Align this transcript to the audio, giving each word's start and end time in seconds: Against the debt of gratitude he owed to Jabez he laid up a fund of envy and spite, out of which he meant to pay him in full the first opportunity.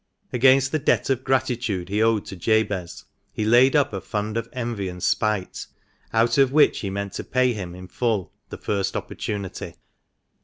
Against 0.33 0.71
the 0.71 0.79
debt 0.79 1.11
of 1.11 1.23
gratitude 1.23 1.87
he 1.89 2.01
owed 2.01 2.25
to 2.25 2.35
Jabez 2.35 3.05
he 3.31 3.45
laid 3.45 3.75
up 3.75 3.93
a 3.93 4.01
fund 4.01 4.35
of 4.35 4.49
envy 4.51 4.89
and 4.89 5.03
spite, 5.03 5.67
out 6.11 6.39
of 6.39 6.51
which 6.51 6.79
he 6.79 6.89
meant 6.89 7.13
to 7.13 7.23
pay 7.23 7.53
him 7.53 7.75
in 7.75 7.87
full 7.87 8.33
the 8.49 8.57
first 8.57 8.97
opportunity. 8.97 9.75